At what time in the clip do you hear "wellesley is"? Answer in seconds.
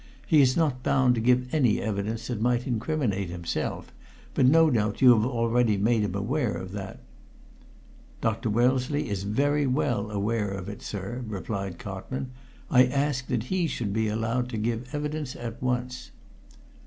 8.49-9.21